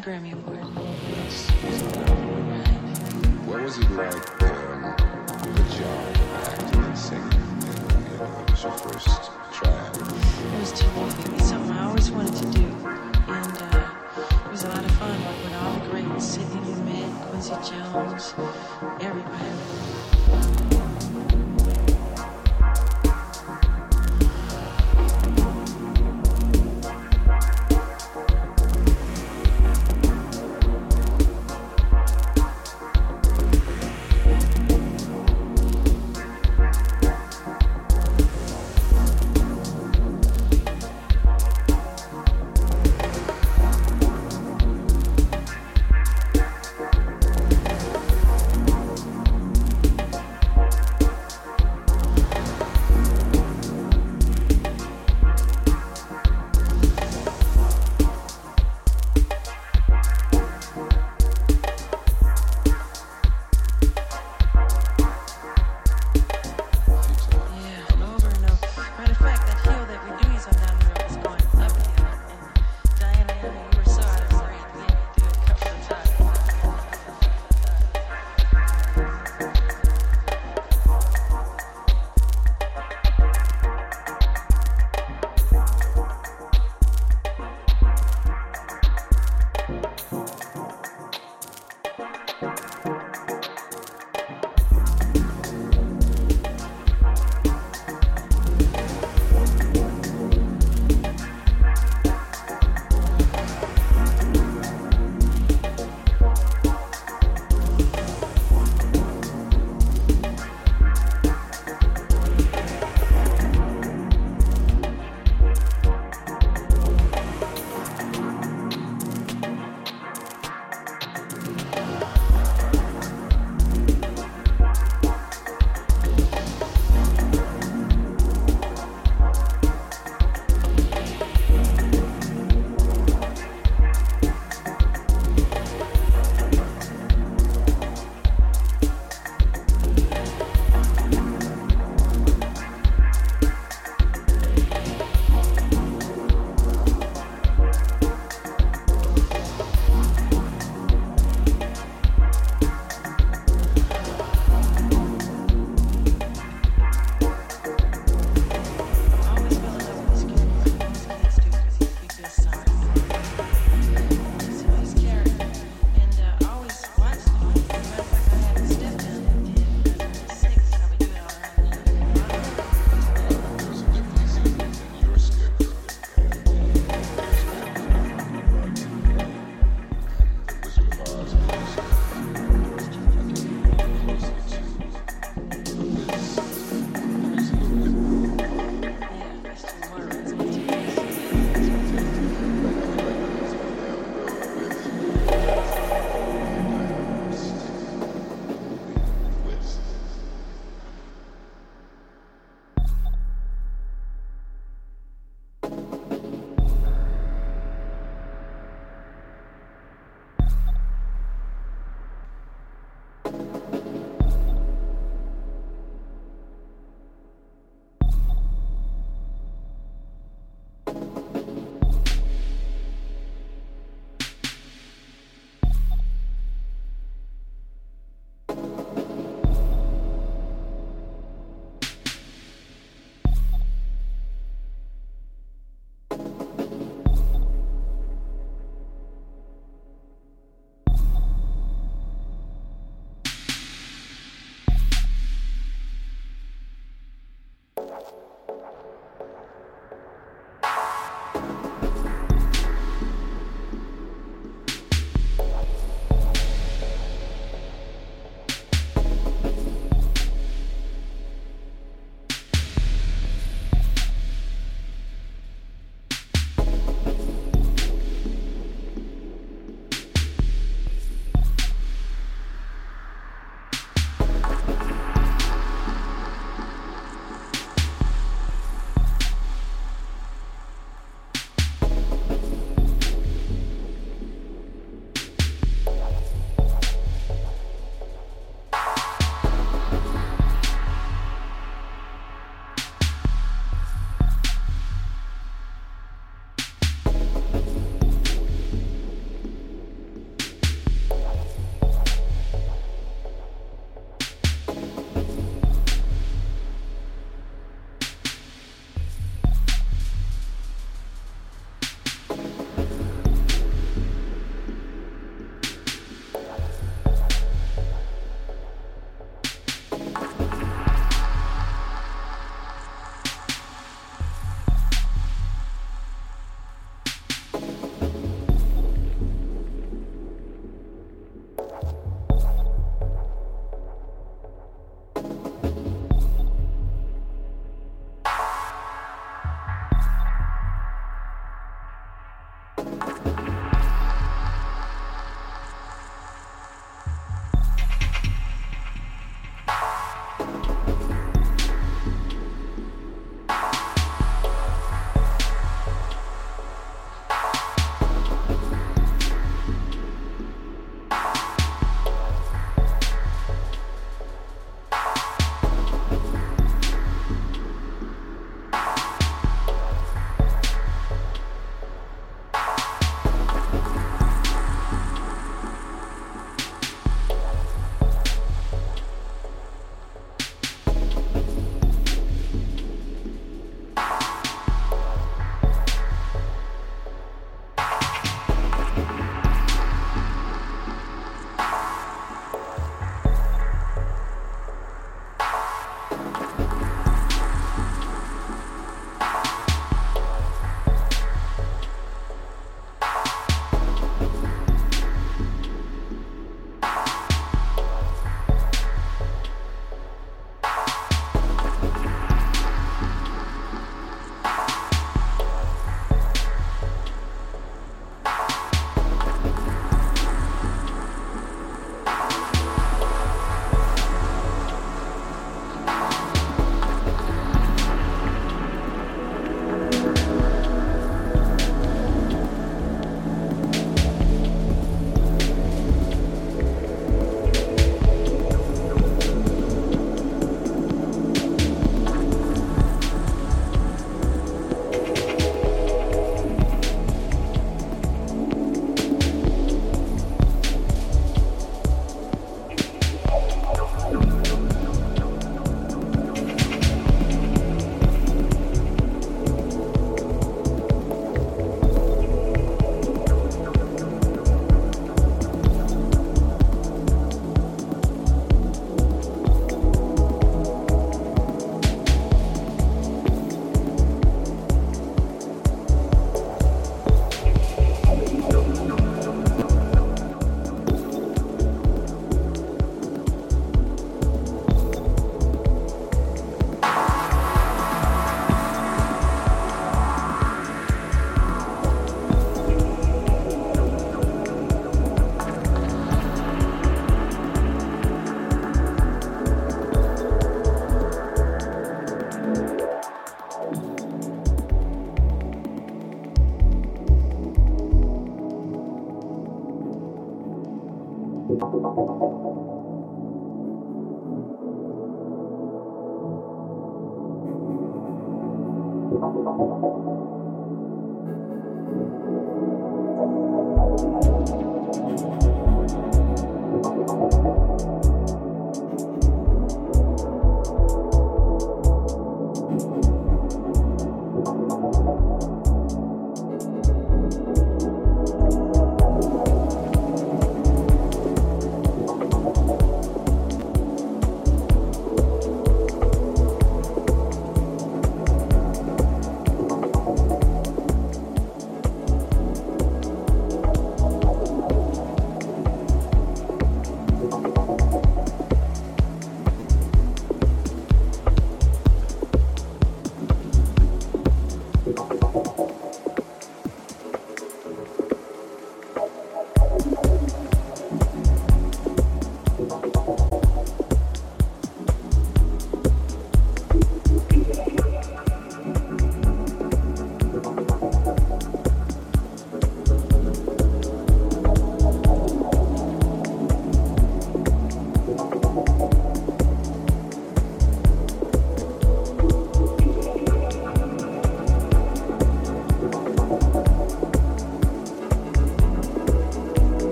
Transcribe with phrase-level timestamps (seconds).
[0.00, 0.14] true.
[0.14, 0.55] And a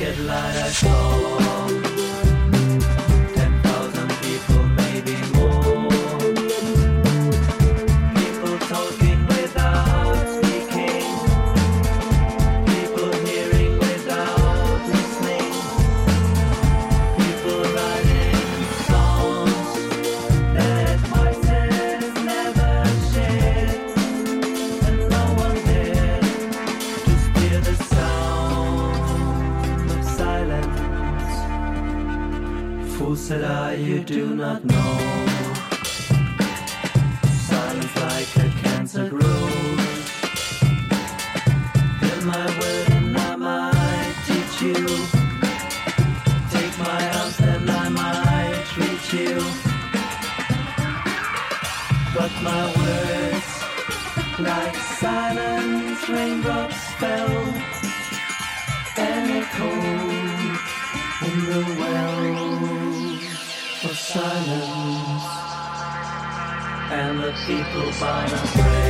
[0.00, 1.13] And the
[67.46, 68.83] people find a grave.